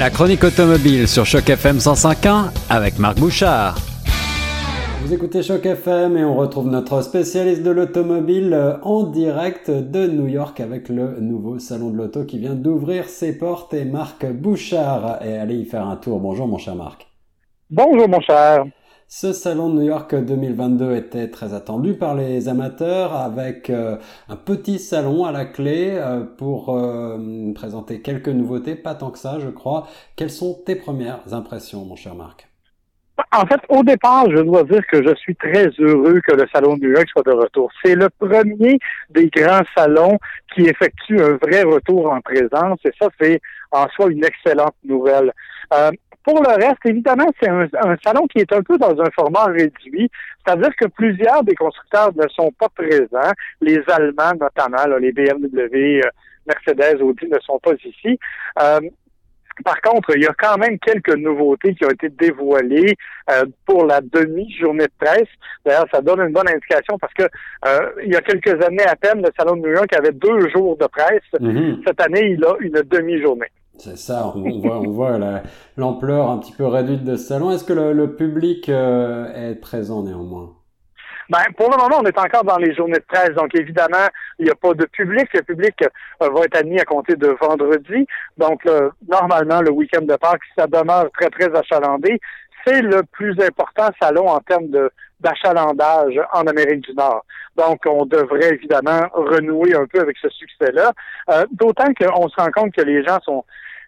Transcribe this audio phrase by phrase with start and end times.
[0.00, 3.76] La chronique automobile sur Choc FM 105.1 avec Marc Bouchard.
[5.02, 10.06] Vous écoutez Choc FM et on retrouve notre spécialiste de l'automobile euh, en direct de
[10.06, 14.24] New York avec le nouveau salon de l'auto qui vient d'ouvrir ses portes et Marc
[14.24, 16.18] Bouchard est allé y faire un tour.
[16.18, 17.06] Bonjour mon cher Marc.
[17.68, 18.64] Bonjour mon cher.
[19.12, 23.96] Ce salon de New York 2022 était très attendu par les amateurs avec euh,
[24.28, 27.18] un petit salon à la clé euh, pour euh,
[27.52, 29.88] présenter quelques nouveautés, pas tant que ça je crois.
[30.14, 32.48] Quelles sont tes premières impressions mon cher Marc?
[33.32, 36.76] En fait, au départ, je dois dire que je suis très heureux que le Salon
[36.76, 37.68] de New York soit de retour.
[37.84, 38.78] C'est le premier
[39.10, 40.18] des grands salons
[40.54, 43.40] qui effectue un vrai retour en présence et ça, c'est
[43.72, 45.32] en soi une excellente nouvelle.
[46.30, 47.66] Pour le reste, évidemment, c'est un,
[48.04, 50.08] salon qui est un peu dans un format réduit,
[50.46, 56.10] c'est-à-dire que plusieurs des constructeurs ne sont pas présents, les Allemands notamment, les BMW, euh,
[56.46, 58.16] Mercedes, Audi ne sont pas ici.
[58.62, 58.78] Euh,
[59.64, 62.94] par contre, il y a quand même quelques nouveautés qui ont été dévoilées
[63.30, 65.28] euh, pour la demi-journée de presse.
[65.64, 67.24] D'ailleurs, ça donne une bonne indication parce que
[68.04, 70.76] il y a quelques années à peine, le Salon de New York avait deux jours
[70.76, 71.26] de presse.
[71.40, 71.82] Mm-hmm.
[71.84, 73.50] Cette année, il a une demi-journée.
[73.78, 75.18] C'est ça, on voit, on voit
[75.76, 77.50] l'ampleur un petit peu réduite de ce salon.
[77.50, 80.59] Est-ce que le, public euh, est présent néanmoins?
[81.30, 84.46] Ben, pour le moment, on est encore dans les journées de presse, donc évidemment, il
[84.46, 85.28] n'y a pas de public.
[85.32, 88.04] Le public euh, va être admis à compter de vendredi.
[88.36, 88.62] Donc,
[89.08, 92.20] normalement, le week-end de Pâques, ça demeure très, très achalandé.
[92.66, 97.24] C'est le plus important salon en termes de d'achalandage en Amérique du Nord.
[97.56, 100.92] Donc, on devrait évidemment renouer un peu avec ce succès-là.
[101.28, 103.44] Euh, d'autant qu'on se rend compte que les gens sont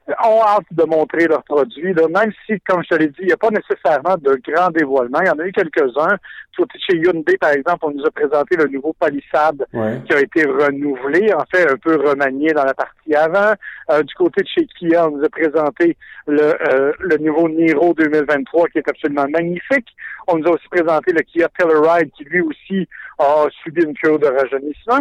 [0.09, 3.33] ont hâte de montrer leurs produits, même si, comme je te l'ai dit, il n'y
[3.33, 5.21] a pas nécessairement de grands dévoilements.
[5.21, 6.17] Il y en a eu quelques-uns.
[6.87, 9.67] Chez Hyundai, par exemple, on nous a présenté le nouveau Palisade
[10.07, 13.55] qui a été renouvelé, en fait, un peu remanié dans la partie avant.
[13.91, 17.95] Euh, du côté de chez Kia, on nous a présenté le, euh, le nouveau Niro
[17.95, 19.89] 2023 qui est absolument magnifique.
[20.29, 22.89] On nous a aussi présenté le Kia Telluride qui, lui aussi,
[23.19, 25.01] a subi une cure de rajeunissement.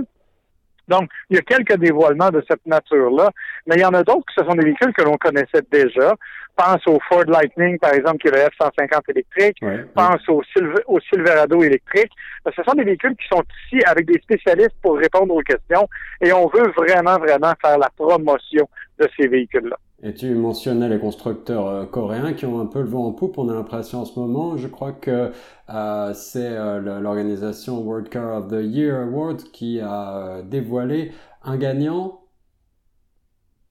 [0.87, 3.31] Donc, il y a quelques dévoilements de cette nature-là,
[3.67, 6.15] mais il y en a d'autres qui ce sont des véhicules que l'on connaissait déjà.
[6.55, 9.57] Pense au Ford Lightning, par exemple, qui est le F-150 électrique.
[9.95, 10.41] Pense Au,
[10.87, 12.11] au, Silverado électrique.
[12.45, 15.87] Ce sont des véhicules qui sont ici avec des spécialistes pour répondre aux questions
[16.19, 18.67] et on veut vraiment, vraiment faire la promotion
[18.99, 19.77] de ces véhicules-là.
[20.03, 23.37] Et tu mentionnais les constructeurs euh, coréens qui ont un peu le vent en poupe,
[23.37, 24.57] on a l'impression en ce moment.
[24.57, 25.31] Je crois que
[25.69, 31.11] euh, c'est euh, l'organisation World Car of the Year Award qui a dévoilé
[31.43, 32.21] un gagnant.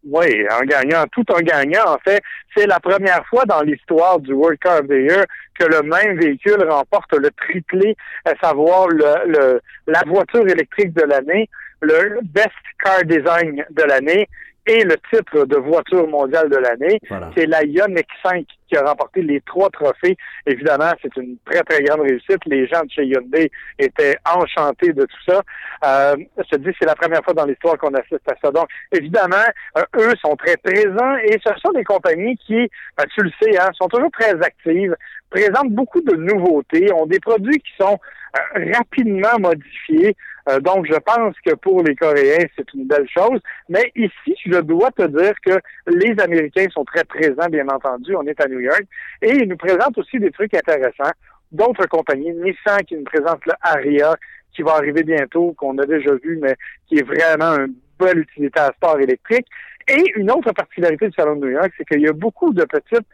[0.05, 1.85] Oui, un gagnant, tout un gagnant.
[1.89, 2.23] En fait,
[2.57, 5.25] c'est la première fois dans l'histoire du World Car of the Year
[5.59, 11.51] que le même véhicule remporte le triplé, à savoir le la voiture électrique de l'année,
[11.83, 12.51] le Best
[12.83, 14.29] Car Design de l'année
[14.71, 17.01] et le titre de voiture mondiale de l'année.
[17.37, 20.17] C'est la Ioniq 5 qui a remporté les trois trophées.
[20.47, 22.39] Évidemment, c'est une très, très grande réussite.
[22.47, 23.51] Les gens de chez Hyundai
[23.81, 25.43] étaient enchantés de tout ça.
[25.85, 28.53] Euh, je te dis, c'est la première fois dans l'histoire qu'on assiste à ça.
[28.53, 29.37] Donc, évidemment,
[29.77, 33.59] euh, eux sont très présents et ce sont des compagnies qui, ben, tu le sais,
[33.59, 34.95] hein, sont toujours très actives,
[35.31, 37.99] présentent beaucoup de nouveautés, ont des produits qui sont
[38.37, 40.15] euh, rapidement modifiés.
[40.51, 43.41] Euh, donc, je pense que pour les Coréens, c'est une belle chose.
[43.69, 48.15] Mais ici, je dois te dire que les Américains sont très présents, bien entendu.
[48.17, 48.85] On est à New York.
[49.23, 51.13] Et ils nous présentent aussi des trucs intéressants.
[51.53, 54.17] D'autres compagnies, Nissan qui nous présente le Aria,
[54.55, 56.57] qui va arriver bientôt, qu'on a déjà vu, mais
[56.87, 57.67] qui est vraiment un
[57.99, 59.47] bel utilitaire sport électrique.
[59.89, 62.65] Et une autre particularité du Salon de New York, c'est qu'il y a beaucoup de
[62.65, 63.07] petites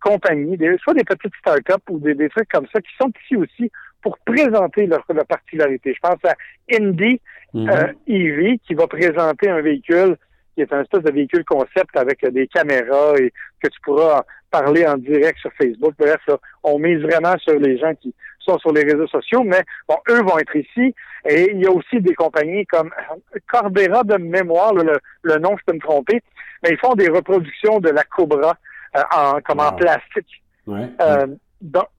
[0.00, 3.36] compagnies, des, soit des petites start-up ou des, des, trucs comme ça, qui sont ici
[3.36, 3.70] aussi
[4.02, 5.94] pour présenter leur, leur particularité.
[5.94, 6.34] Je pense à
[6.72, 7.20] Indy
[7.54, 7.68] mhm.
[7.68, 10.16] euh, EV qui va présenter un véhicule
[10.58, 13.32] qui est un espèce de véhicule concept avec des caméras et
[13.62, 15.94] que tu pourras parler en direct sur Facebook.
[15.96, 16.20] Bref,
[16.64, 20.20] on mise vraiment sur les gens qui sont sur les réseaux sociaux, mais bon, eux
[20.22, 20.94] vont être ici.
[21.28, 22.90] Et il y a aussi des compagnies comme
[23.46, 26.20] Corbera de mémoire, le, nom, je peux me tromper,
[26.64, 28.56] mais ils font des reproductions de la Cobra
[29.14, 30.42] en, comme en plastique.
[30.68, 31.26] Euh,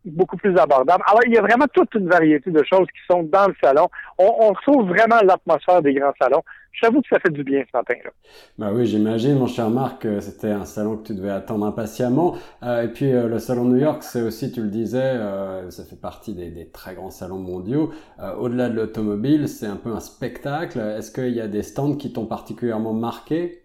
[0.06, 1.04] beaucoup plus abordable.
[1.06, 3.90] Alors, il y a vraiment toute une variété de choses qui sont dans le salon.
[4.18, 6.44] On, on retrouve vraiment l'atmosphère des grands salons.
[6.82, 8.12] J'avoue que ça fait du bien ce matin-là.
[8.58, 12.36] Bah oui, j'imagine, mon cher Marc, c'était un salon que tu devais attendre impatiemment.
[12.64, 15.84] Euh, et puis, euh, le salon New York, c'est aussi, tu le disais, euh, ça
[15.84, 17.92] fait partie des, des, très grands salons mondiaux.
[18.20, 20.80] Euh, au-delà de l'automobile, c'est un peu un spectacle.
[20.80, 23.64] Est-ce qu'il y a des stands qui t'ont particulièrement marqué?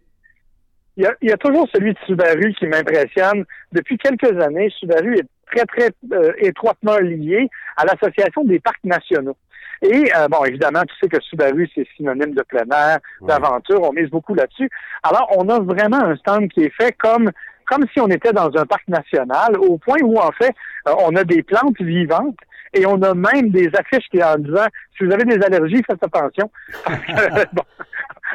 [0.96, 3.44] Il y, a, il y, a, toujours celui de Subaru qui m'impressionne.
[3.72, 9.36] Depuis quelques années, Subaru est très, très euh, étroitement lié à l'Association des parcs nationaux.
[9.82, 13.92] Et euh, bon, évidemment, tu sais que Subaru, c'est synonyme de plein air, d'aventure, on
[13.92, 14.70] mise beaucoup là-dessus.
[15.02, 17.30] Alors, on a vraiment un stand qui est fait comme
[17.66, 20.54] comme si on était dans un parc national, au point où, en fait,
[20.86, 22.36] euh, on a des plantes vivantes
[22.74, 24.66] et on a même des affiches qui en disant
[24.96, 26.50] si vous avez des allergies, faites attention.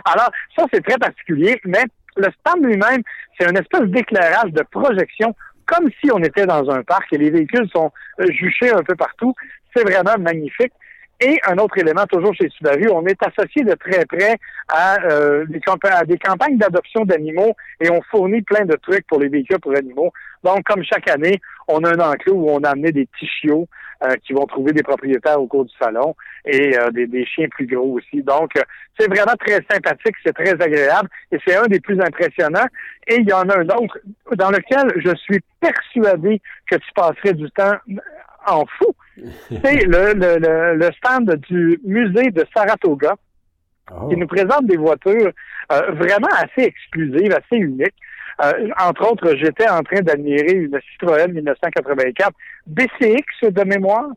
[0.06, 1.84] Alors, ça, c'est très particulier, mais
[2.20, 3.02] le stand lui-même,
[3.38, 5.36] c'est une espèce d'éclairage de projection
[5.66, 8.96] comme si on était dans un parc et les véhicules sont euh, juchés un peu
[8.96, 9.36] partout.
[9.76, 10.74] C'est vraiment magnifique.
[11.22, 14.38] Et un autre élément, toujours chez Subaru, on est associé de très près
[14.70, 19.60] à, euh, des, campagnes d'adoption d'animaux et on fournit plein de trucs pour les véhicules
[19.60, 20.14] pour animaux.
[20.46, 23.68] Donc, comme chaque année, on a un enclos où on a amené des petits chiots
[24.04, 27.50] euh, qui vont trouver des propriétaires au cours du salon et euh, des, des, chiens
[27.50, 28.24] plus gros aussi.
[28.24, 28.52] Donc,
[28.98, 32.68] c'est vraiment très sympathique, c'est très agréable et c'est un des plus impressionnants.
[33.08, 34.00] Et il y en a un autre
[34.38, 36.42] dans lequel je suis persuadé
[36.72, 37.76] que tu passerais du temps
[38.48, 38.96] en fou.
[39.50, 43.16] C'est le, le, le, stand du musée de Saratoga
[43.88, 44.16] qui oh.
[44.16, 45.32] nous présente des voitures
[45.72, 47.96] euh, vraiment assez exclusives, assez uniques.
[48.44, 52.32] Euh, entre autres, j'étais en train d'admirer une Citroën 1984
[52.68, 54.08] BCX de mémoire,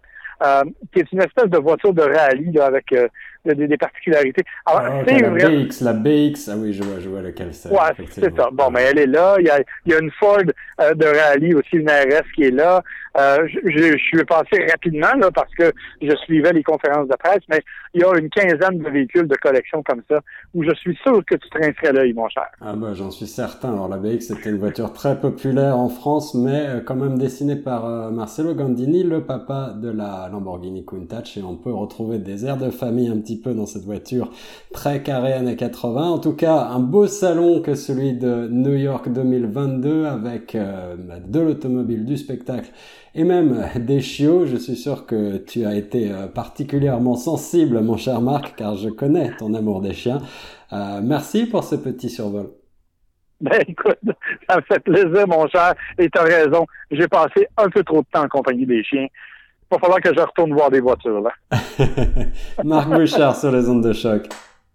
[0.45, 0.63] euh,
[0.93, 2.95] qui est une espèce de voiture de rallye avec
[3.45, 4.43] des, particularités.
[4.67, 7.71] Alors, ah, c'est la BX, la BX, ah oui, je vois, je vois lequel c'est.
[7.71, 8.49] Ouais, c'est ça.
[8.53, 9.37] Bon, mais elle est là.
[9.39, 10.39] Il y a, il y a une Ford
[10.81, 12.83] euh, de rallye aussi, une RS qui est là.
[13.19, 17.43] Euh, je, je, suis passé rapidement là parce que je suivais les conférences de presse,
[17.51, 17.61] mais
[17.93, 20.21] il y a une quinzaine de véhicules de collection comme ça
[20.55, 22.47] où je suis sûr que tu te l'œil, mon cher.
[22.63, 23.75] Ah bah j'en suis certain.
[23.75, 27.57] Alors la BX c'était une voiture très populaire en France, mais euh, quand même dessinée
[27.57, 32.57] par Marcello Gandini, le papa de la Lamborghini Countach, et on peut retrouver des airs
[32.57, 34.31] de famille un petit peu dans cette voiture
[34.73, 36.11] très carrée années 80.
[36.11, 41.41] En tout cas, un beau salon que celui de New York 2022 avec euh, de
[41.41, 42.71] l'automobile, du spectacle
[43.15, 44.47] et même des chiots.
[44.47, 48.89] Je suis sûr que tu as été euh, particulièrement sensible, mon cher Marc, car je
[48.89, 50.21] connais ton amour des chiens.
[50.73, 52.51] Euh, merci pour ce petit survol.
[53.41, 53.99] Ben écoute,
[54.49, 56.65] ça me fait plaisir, mon cher, et tu as raison.
[56.93, 59.09] J'ai passé un peu trop de temps en compagnie des chiens
[59.73, 61.21] va falloir que je retourne voir des voitures.
[61.21, 61.33] Là.
[62.65, 64.29] Marc Bouchard sur les ondes de choc.